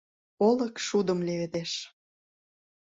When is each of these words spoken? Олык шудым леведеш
Олык 0.47 0.75
шудым 0.87 1.19
леведеш 1.27 1.71